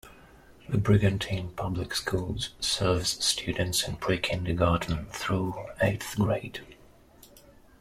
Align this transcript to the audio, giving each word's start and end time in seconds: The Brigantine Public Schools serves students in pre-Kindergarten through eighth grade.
The 0.67 0.79
Brigantine 0.79 1.51
Public 1.51 1.93
Schools 1.93 2.53
serves 2.59 3.23
students 3.23 3.87
in 3.87 3.97
pre-Kindergarten 3.97 5.05
through 5.11 5.53
eighth 5.79 6.15
grade. 6.15 6.61